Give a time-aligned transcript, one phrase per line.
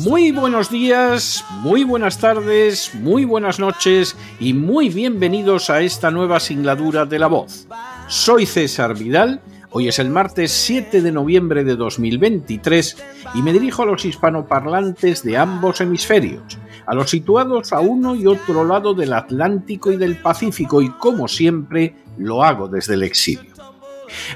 [0.00, 6.40] Muy buenos días, muy buenas tardes, muy buenas noches y muy bienvenidos a esta nueva
[6.40, 7.66] singladura de La Voz.
[8.08, 12.96] Soy César Vidal, hoy es el martes 7 de noviembre de 2023
[13.34, 18.26] y me dirijo a los hispanoparlantes de ambos hemisferios, a los situados a uno y
[18.26, 23.49] otro lado del Atlántico y del Pacífico y como siempre lo hago desde el exilio.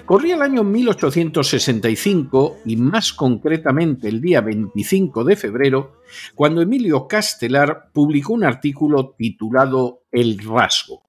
[0.05, 6.01] Corría el año 1865 y más concretamente el día 25 de febrero,
[6.35, 11.05] cuando Emilio Castelar publicó un artículo titulado El rasgo.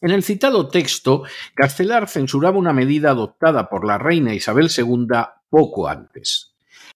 [0.00, 1.22] En el citado texto,
[1.54, 5.06] Castelar censuraba una medida adoptada por la reina Isabel II
[5.48, 6.51] poco antes.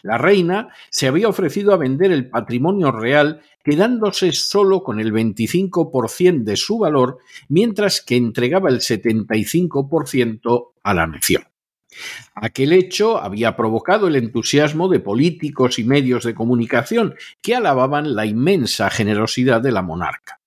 [0.06, 6.44] La reina se había ofrecido a vender el patrimonio real quedándose solo con el 25%
[6.44, 7.18] de su valor,
[7.48, 11.42] mientras que entregaba el 75% a la nación.
[12.36, 18.26] Aquel hecho había provocado el entusiasmo de políticos y medios de comunicación que alababan la
[18.26, 20.40] inmensa generosidad de la monarca.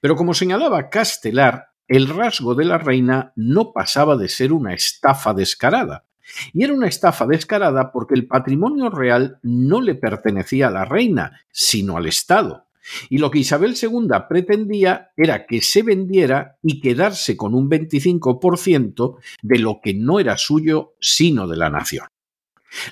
[0.00, 5.34] Pero como señalaba Castelar, el rasgo de la reina no pasaba de ser una estafa
[5.34, 6.04] descarada,
[6.52, 11.40] y era una estafa descarada porque el patrimonio real no le pertenecía a la reina,
[11.50, 12.66] sino al Estado.
[13.08, 19.16] Y lo que Isabel II pretendía era que se vendiera y quedarse con un 25%
[19.42, 22.06] de lo que no era suyo, sino de la nación.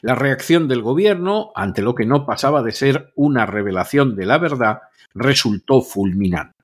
[0.02, 4.38] La reacción del gobierno, ante lo que no pasaba de ser una revelación de la
[4.38, 4.80] verdad,
[5.14, 6.57] resultó fulminante.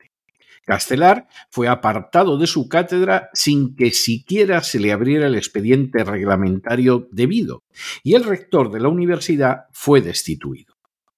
[0.64, 7.08] Castelar fue apartado de su cátedra sin que siquiera se le abriera el expediente reglamentario
[7.12, 7.62] debido,
[8.02, 10.74] y el rector de la universidad fue destituido.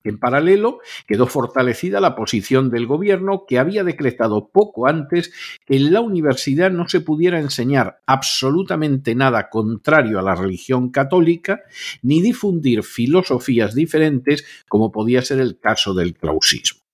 [0.06, 5.32] En paralelo, quedó fortalecida la posición del gobierno que había decretado poco antes
[5.66, 11.60] que en la universidad no se pudiera enseñar absolutamente nada contrario a la religión católica
[12.02, 16.85] ni difundir filosofías diferentes como podía ser el caso del clausismo.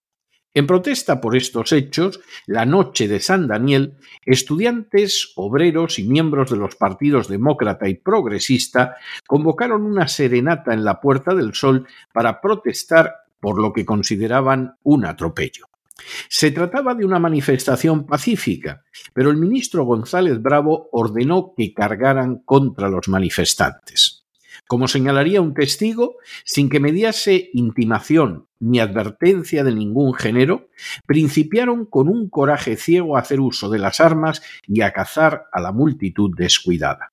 [0.55, 3.95] En protesta por estos hechos, la noche de San Daniel,
[4.27, 8.97] estudiantes, obreros y miembros de los partidos demócrata y progresista
[9.27, 15.07] convocaron una serenata en la Puerta del Sol para protestar por lo que consideraban un
[15.07, 15.67] atropello.
[16.29, 18.83] Se trataba de una manifestación pacífica,
[19.15, 24.22] pero el ministro González Bravo ordenó que cargaran contra los manifestantes.
[24.67, 30.69] Como señalaría un testigo, sin que mediase intimación ni advertencia de ningún género,
[31.07, 35.61] principiaron con un coraje ciego a hacer uso de las armas y a cazar a
[35.61, 37.13] la multitud descuidada.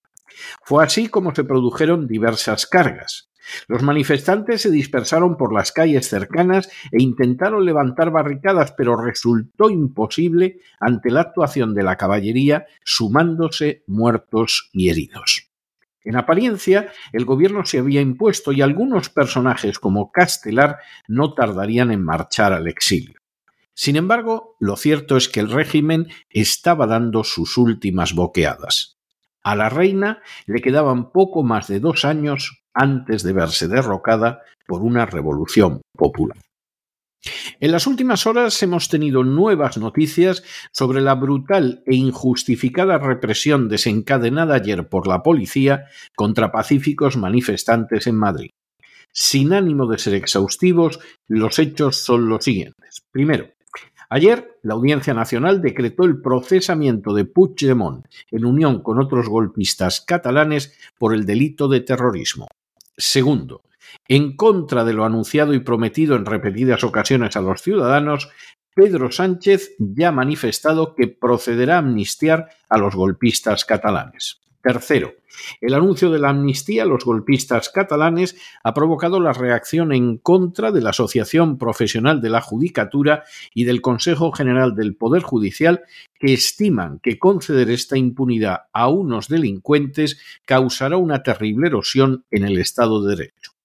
[0.63, 3.29] Fue así como se produjeron diversas cargas.
[3.67, 10.59] Los manifestantes se dispersaron por las calles cercanas e intentaron levantar barricadas, pero resultó imposible
[10.79, 15.48] ante la actuación de la caballería, sumándose muertos y heridos.
[16.03, 22.03] En apariencia, el gobierno se había impuesto y algunos personajes como Castelar no tardarían en
[22.03, 23.19] marchar al exilio.
[23.73, 28.97] Sin embargo, lo cierto es que el régimen estaba dando sus últimas boqueadas.
[29.41, 34.81] A la reina le quedaban poco más de dos años antes de verse derrocada por
[34.81, 36.37] una revolución popular.
[37.59, 44.55] En las últimas horas hemos tenido nuevas noticias sobre la brutal e injustificada represión desencadenada
[44.55, 45.85] ayer por la policía
[46.15, 48.51] contra pacíficos manifestantes en Madrid.
[49.11, 53.03] Sin ánimo de ser exhaustivos, los hechos son los siguientes.
[53.11, 53.49] Primero,
[54.09, 60.77] ayer la Audiencia Nacional decretó el procesamiento de Puigdemont en unión con otros golpistas catalanes
[60.97, 62.47] por el delito de terrorismo.
[62.95, 63.63] Segundo,
[64.07, 68.29] en contra de lo anunciado y prometido en repetidas ocasiones a los ciudadanos,
[68.73, 74.39] Pedro Sánchez ya ha manifestado que procederá a amnistiar a los golpistas catalanes.
[74.61, 75.13] Tercero,
[75.61, 80.71] el anuncio de la amnistía a los golpistas catalanes ha provocado la reacción en contra
[80.71, 85.83] de la Asociación Profesional de la Judicatura y del Consejo General del Poder Judicial,
[86.19, 92.57] que estiman que conceder esta impunidad a unos delincuentes causará una terrible erosión en el
[92.57, 93.58] Estado de Derecho.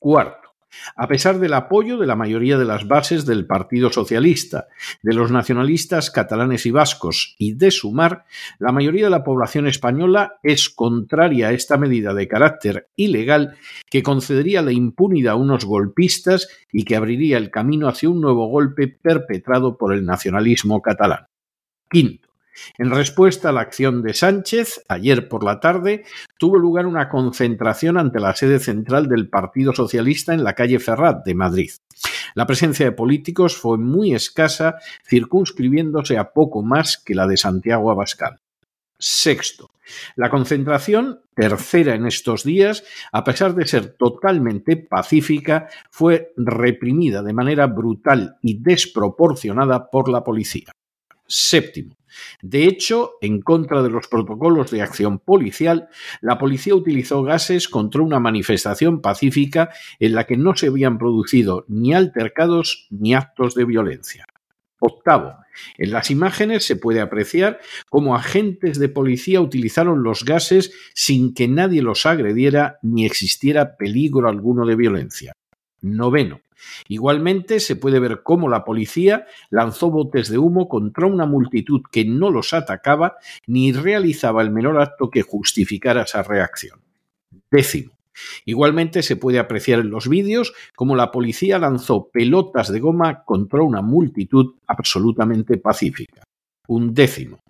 [0.00, 0.54] Cuarto,
[0.96, 4.68] a pesar del apoyo de la mayoría de las bases del Partido Socialista,
[5.02, 8.24] de los nacionalistas catalanes y vascos y de Sumar,
[8.58, 13.58] la mayoría de la población española es contraria a esta medida de carácter ilegal
[13.90, 18.46] que concedería la impunidad a unos golpistas y que abriría el camino hacia un nuevo
[18.46, 21.26] golpe perpetrado por el nacionalismo catalán.
[21.90, 22.29] Quinto,
[22.78, 26.04] en respuesta a la acción de Sánchez, ayer por la tarde
[26.38, 31.24] tuvo lugar una concentración ante la sede central del Partido Socialista en la calle Ferrat
[31.24, 31.70] de Madrid.
[32.34, 34.76] La presencia de políticos fue muy escasa,
[35.08, 38.40] circunscribiéndose a poco más que la de Santiago Abascal.
[38.98, 39.70] Sexto,
[40.14, 47.32] la concentración, tercera en estos días, a pesar de ser totalmente pacífica, fue reprimida de
[47.32, 50.72] manera brutal y desproporcionada por la policía.
[51.26, 51.96] Séptimo,
[52.42, 55.88] de hecho, en contra de los protocolos de acción policial,
[56.20, 61.64] la policía utilizó gases contra una manifestación pacífica en la que no se habían producido
[61.68, 64.26] ni altercados ni actos de violencia.
[64.80, 65.34] Octavo,
[65.76, 67.60] en las imágenes se puede apreciar
[67.90, 74.28] cómo agentes de policía utilizaron los gases sin que nadie los agrediera ni existiera peligro
[74.28, 75.32] alguno de violencia.
[75.82, 76.40] Noveno,
[76.88, 82.04] Igualmente se puede ver cómo la policía lanzó botes de humo contra una multitud que
[82.04, 83.16] no los atacaba
[83.46, 86.80] ni realizaba el menor acto que justificara esa reacción.
[87.50, 87.92] Décimo.
[88.44, 93.62] Igualmente se puede apreciar en los vídeos cómo la policía lanzó pelotas de goma contra
[93.62, 96.22] una multitud absolutamente pacífica.
[96.70, 97.40] Un décimo.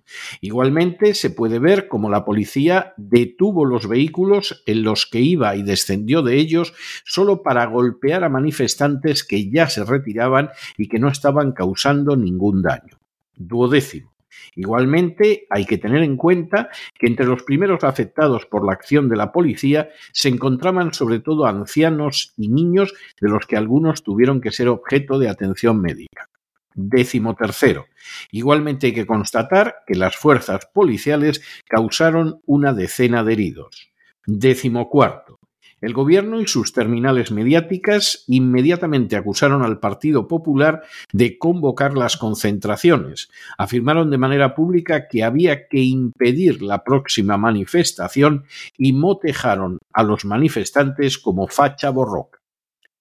[0.41, 5.63] Igualmente se puede ver cómo la policía detuvo los vehículos en los que iba y
[5.63, 6.73] descendió de ellos
[7.05, 12.63] solo para golpear a manifestantes que ya se retiraban y que no estaban causando ningún
[12.63, 12.99] daño.
[13.37, 14.11] Duodécimo.
[14.57, 19.17] Igualmente, hay que tener en cuenta que entre los primeros afectados por la acción de
[19.17, 24.51] la policía se encontraban sobre todo ancianos y niños, de los que algunos tuvieron que
[24.51, 26.30] ser objeto de atención médica.
[26.75, 27.87] Décimo tercero.
[28.31, 33.91] Igualmente hay que constatar que las fuerzas policiales causaron una decena de heridos.
[34.27, 35.41] Décimo cuarto.
[35.81, 40.83] El gobierno y sus terminales mediáticas inmediatamente acusaron al Partido Popular
[41.13, 43.31] de convocar las concentraciones.
[43.57, 48.45] Afirmaron de manera pública que había que impedir la próxima manifestación
[48.77, 52.41] y motejaron a los manifestantes como facha borroca.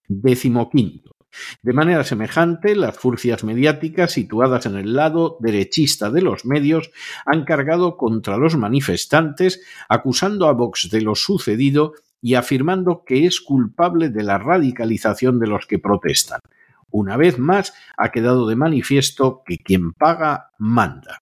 [0.07, 1.11] Décimo quinto.
[1.61, 6.91] De manera semejante, las furcias mediáticas situadas en el lado derechista de los medios
[7.25, 13.39] han cargado contra los manifestantes, acusando a Vox de lo sucedido y afirmando que es
[13.39, 16.41] culpable de la radicalización de los que protestan.
[16.91, 21.21] Una vez más, ha quedado de manifiesto que quien paga manda.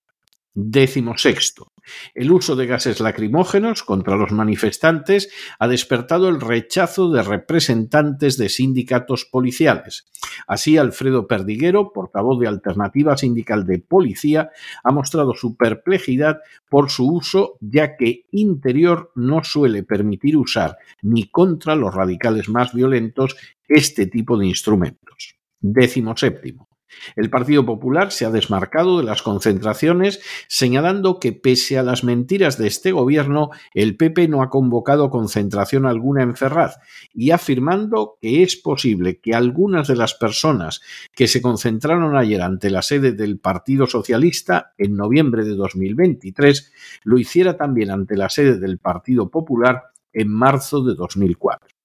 [0.54, 1.72] Décimo sexto.
[2.14, 5.30] El uso de gases lacrimógenos contra los manifestantes
[5.60, 10.06] ha despertado el rechazo de representantes de sindicatos policiales.
[10.48, 14.52] Así, Alfredo Perdiguero, portavoz de Alternativa Sindical de Policía,
[14.84, 16.40] ha mostrado su perplejidad
[16.70, 22.74] por su uso, ya que Interior no suele permitir usar ni contra los radicales más
[22.74, 23.36] violentos
[23.68, 25.36] este tipo de instrumentos.
[25.60, 26.67] Décimo séptimo.
[27.16, 32.58] El Partido Popular se ha desmarcado de las concentraciones, señalando que pese a las mentiras
[32.58, 36.78] de este gobierno, el PP no ha convocado concentración alguna en Ferraz
[37.14, 40.82] y afirmando que es posible que algunas de las personas
[41.14, 47.18] que se concentraron ayer ante la sede del Partido Socialista en noviembre de 2023 lo
[47.18, 51.77] hiciera también ante la sede del Partido Popular en marzo de 2004.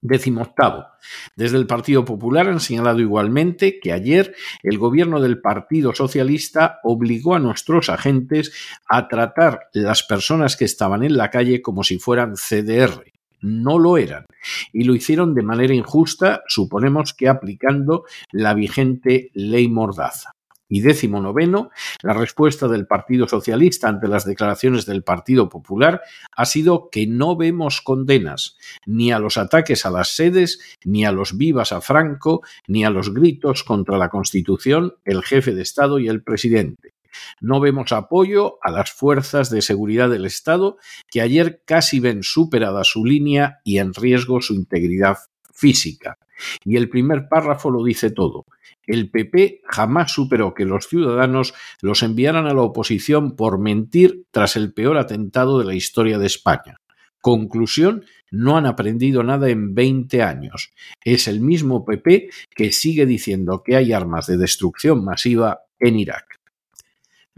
[0.00, 0.86] Décimo octavo.
[1.34, 7.34] Desde el Partido Popular han señalado igualmente que ayer el gobierno del Partido Socialista obligó
[7.34, 8.52] a nuestros agentes
[8.88, 13.04] a tratar las personas que estaban en la calle como si fueran CDR.
[13.40, 14.26] No lo eran.
[14.72, 20.32] Y lo hicieron de manera injusta, suponemos que aplicando la vigente ley Mordaza.
[20.68, 21.70] Y décimo noveno,
[22.02, 26.02] la respuesta del Partido Socialista ante las declaraciones del Partido Popular
[26.36, 31.12] ha sido que no vemos condenas ni a los ataques a las sedes, ni a
[31.12, 35.98] los vivas a Franco, ni a los gritos contra la Constitución, el jefe de Estado
[35.98, 36.94] y el presidente.
[37.40, 40.76] No vemos apoyo a las fuerzas de seguridad del Estado
[41.10, 45.18] que ayer casi ven superada su línea y en riesgo su integridad
[45.58, 46.18] física.
[46.64, 48.46] Y el primer párrafo lo dice todo.
[48.86, 54.56] El PP jamás superó que los ciudadanos los enviaran a la oposición por mentir tras
[54.56, 56.78] el peor atentado de la historia de España.
[57.20, 60.70] Conclusión, no han aprendido nada en 20 años.
[61.04, 66.37] Es el mismo PP que sigue diciendo que hay armas de destrucción masiva en Irak.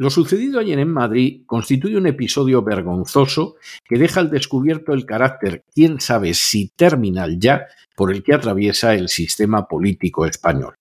[0.00, 5.66] Lo sucedido ayer en Madrid constituye un episodio vergonzoso que deja al descubierto el carácter,
[5.75, 10.79] quién sabe si terminal ya, por el que atraviesa el sistema político español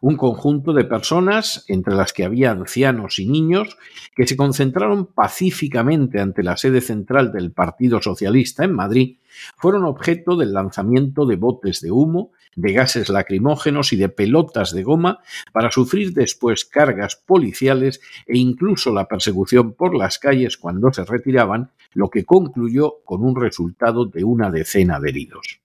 [0.00, 3.76] un conjunto de personas, entre las que había ancianos y niños,
[4.14, 9.16] que se concentraron pacíficamente ante la sede central del Partido Socialista en Madrid,
[9.56, 14.82] fueron objeto del lanzamiento de botes de humo, de gases lacrimógenos y de pelotas de
[14.82, 15.20] goma
[15.52, 21.70] para sufrir después cargas policiales e incluso la persecución por las calles cuando se retiraban,
[21.92, 25.60] lo que concluyó con un resultado de una decena de heridos.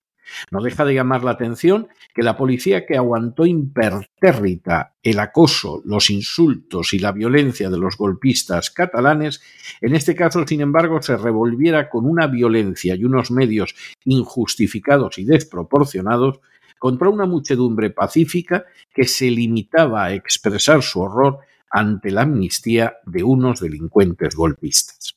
[0.51, 6.09] No deja de llamar la atención que la policía que aguantó impertérrita el acoso, los
[6.09, 9.41] insultos y la violencia de los golpistas catalanes,
[9.81, 13.75] en este caso, sin embargo, se revolviera con una violencia y unos medios
[14.05, 16.39] injustificados y desproporcionados
[16.79, 23.23] contra una muchedumbre pacífica que se limitaba a expresar su horror ante la amnistía de
[23.23, 25.15] unos delincuentes golpistas.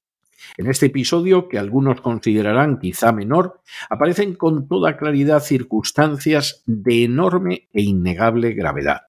[0.57, 3.61] En este episodio, que algunos considerarán quizá menor,
[3.91, 9.03] aparecen con toda claridad circunstancias de enorme e innegable gravedad.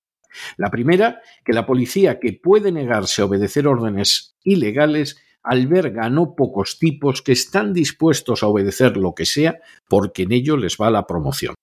[0.57, 6.77] La primera, que la policía que puede negarse a obedecer órdenes ilegales alberga no pocos
[6.77, 11.07] tipos que están dispuestos a obedecer lo que sea porque en ello les va la
[11.07, 11.55] promoción.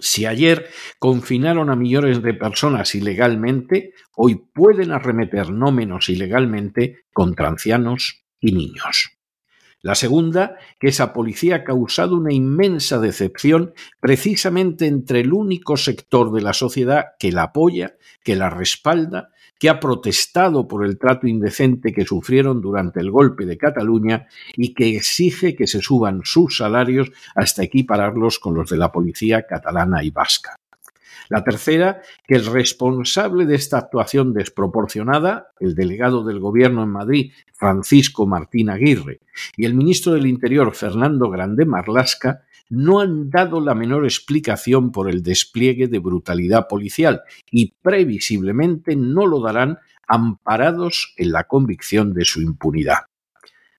[0.00, 0.68] Si ayer
[1.00, 8.52] confinaron a millones de personas ilegalmente, hoy pueden arremeter no menos ilegalmente contra ancianos, y
[8.52, 9.18] niños.
[9.80, 16.32] La segunda, que esa policía ha causado una inmensa decepción precisamente entre el único sector
[16.32, 21.26] de la sociedad que la apoya, que la respalda, que ha protestado por el trato
[21.26, 24.26] indecente que sufrieron durante el golpe de Cataluña
[24.56, 29.46] y que exige que se suban sus salarios hasta equipararlos con los de la policía
[29.46, 30.57] catalana y vasca.
[31.28, 37.32] La tercera, que el responsable de esta actuación desproporcionada, el delegado del Gobierno en Madrid,
[37.52, 39.20] Francisco Martín Aguirre,
[39.56, 45.08] y el ministro del Interior, Fernando Grande Marlasca, no han dado la menor explicación por
[45.08, 52.24] el despliegue de brutalidad policial y previsiblemente no lo darán amparados en la convicción de
[52.24, 53.04] su impunidad.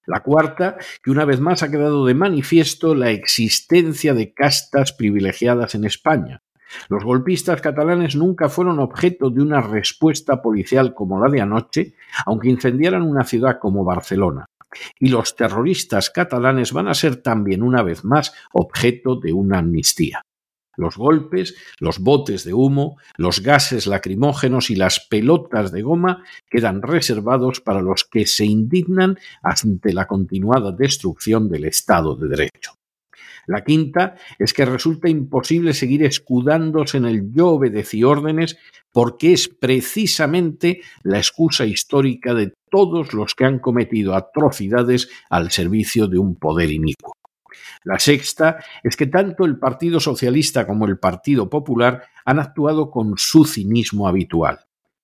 [0.06, 5.76] La cuarta, que una vez más ha quedado de manifiesto la existencia de castas privilegiadas
[5.76, 6.42] en España,
[6.88, 11.94] los golpistas catalanes nunca fueron objeto de una respuesta policial como la de anoche,
[12.26, 14.46] aunque incendiaran una ciudad como Barcelona.
[15.00, 20.22] Y los terroristas catalanes van a ser también una vez más objeto de una amnistía.
[20.80, 26.82] Los golpes, los botes de humo, los gases lacrimógenos y las pelotas de goma quedan
[26.82, 32.79] reservados para los que se indignan ante la continuada destrucción del Estado de Derecho.
[33.50, 38.60] La quinta es que resulta imposible seguir escudándose en el yo obedecí órdenes
[38.94, 46.06] porque es precisamente la excusa histórica de todos los que han cometido atrocidades al servicio
[46.08, 47.14] de un poder inicuo.
[47.86, 53.16] La sexta es que tanto el Partido Socialista como el Partido Popular han actuado con
[53.18, 54.60] su cinismo habitual.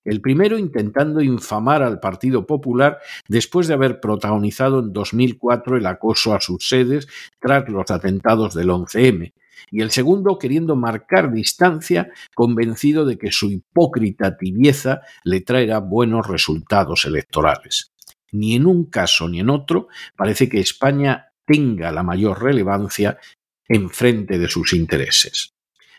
[0.06, 6.32] El primero intentando infamar al Partido Popular después de haber protagonizado en 2004 el acoso
[6.32, 7.08] a sus sedes
[7.40, 9.32] tras los atentados del 11M,
[9.68, 16.28] y el segundo queriendo marcar distancia, convencido de que su hipócrita tibieza le traerá buenos
[16.28, 17.92] resultados electorales.
[18.30, 23.18] Ni en un caso ni en otro parece que España tenga la mayor relevancia
[23.66, 25.55] en frente de sus intereses.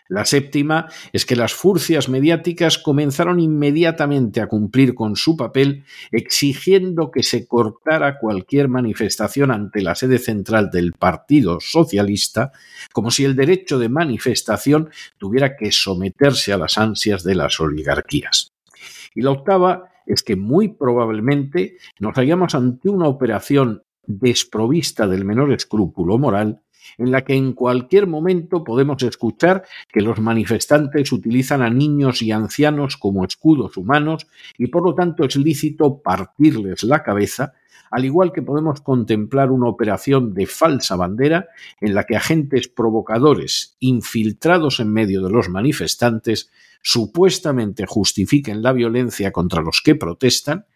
[0.08, 7.10] La séptima es que las furcias mediáticas comenzaron inmediatamente a cumplir con su papel exigiendo
[7.10, 12.52] que se cortara cualquier manifestación ante la sede central del Partido Socialista,
[12.94, 14.88] como si el derecho de manifestación
[15.18, 18.54] tuviera que someterse a las ansias de las oligarquías.
[19.14, 25.52] Y la octava es que muy probablemente nos hallamos ante una operación desprovista del menor
[25.52, 26.62] escrúpulo moral
[26.96, 32.32] en la que en cualquier momento podemos escuchar que los manifestantes utilizan a niños y
[32.32, 34.26] ancianos como escudos humanos
[34.56, 37.54] y por lo tanto es lícito partirles la cabeza,
[37.90, 41.48] al igual que podemos contemplar una operación de falsa bandera
[41.80, 46.50] en la que agentes provocadores infiltrados en medio de los manifestantes
[46.82, 50.66] supuestamente justifiquen la violencia contra los que protestan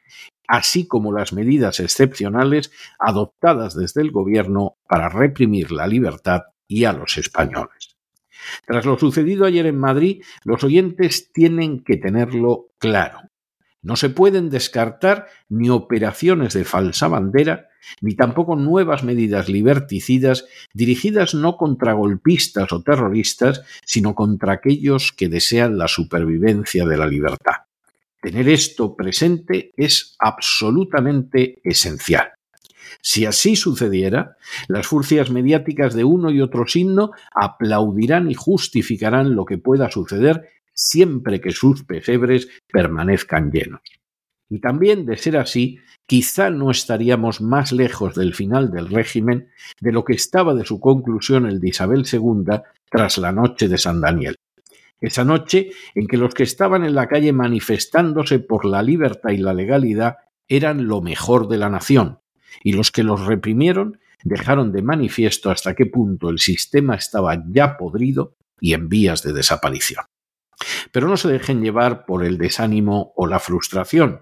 [0.52, 6.92] así como las medidas excepcionales adoptadas desde el Gobierno para reprimir la libertad y a
[6.92, 7.96] los españoles.
[8.66, 13.20] Tras lo sucedido ayer en Madrid, los oyentes tienen que tenerlo claro.
[13.80, 17.68] No se pueden descartar ni operaciones de falsa bandera,
[18.02, 20.44] ni tampoco nuevas medidas liberticidas
[20.74, 27.06] dirigidas no contra golpistas o terroristas, sino contra aquellos que desean la supervivencia de la
[27.06, 27.71] libertad.
[28.22, 32.30] Tener esto presente es absolutamente esencial.
[33.00, 34.36] Si así sucediera,
[34.68, 40.50] las furcias mediáticas de uno y otro signo aplaudirán y justificarán lo que pueda suceder
[40.72, 43.80] siempre que sus pesebres permanezcan llenos.
[44.48, 49.48] Y también, de ser así, quizá no estaríamos más lejos del final del régimen
[49.80, 53.78] de lo que estaba de su conclusión el de Isabel II tras la noche de
[53.78, 54.36] San Daniel.
[55.02, 59.38] Esa noche en que los que estaban en la calle manifestándose por la libertad y
[59.38, 62.20] la legalidad eran lo mejor de la nación,
[62.62, 67.76] y los que los reprimieron dejaron de manifiesto hasta qué punto el sistema estaba ya
[67.76, 70.04] podrido y en vías de desaparición.
[70.92, 74.20] Pero no se dejen llevar por el desánimo o la frustración.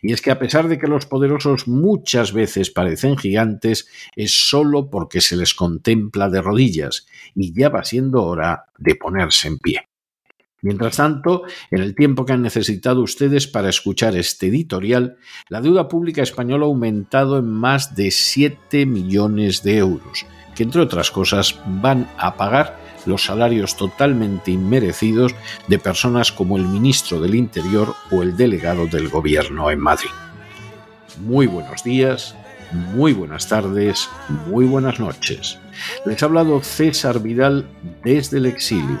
[0.00, 3.86] Y es que a pesar de que los poderosos muchas veces parecen gigantes,
[4.16, 9.48] es sólo porque se les contempla de rodillas, y ya va siendo hora de ponerse
[9.48, 9.91] en pie.
[10.64, 11.42] Mientras tanto,
[11.72, 15.16] en el tiempo que han necesitado ustedes para escuchar este editorial,
[15.48, 20.80] la deuda pública española ha aumentado en más de 7 millones de euros, que entre
[20.80, 25.34] otras cosas van a pagar los salarios totalmente inmerecidos
[25.66, 30.10] de personas como el ministro del Interior o el delegado del Gobierno en Madrid.
[31.18, 32.36] Muy buenos días,
[32.94, 34.08] muy buenas tardes,
[34.46, 35.58] muy buenas noches.
[36.06, 37.66] Les ha hablado César Vidal
[38.04, 39.00] desde el exilio.